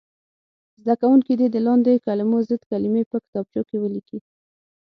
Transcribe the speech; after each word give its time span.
زده 0.83 0.95
کوونکي 1.01 1.33
دې 1.39 1.47
د 1.51 1.57
لاندې 1.67 2.01
کلمو 2.05 2.37
ضد 2.49 2.61
کلمې 2.71 3.03
په 3.11 3.17
کتابچو 3.23 3.61
کې 3.69 3.77
ولیکي. 3.79 4.19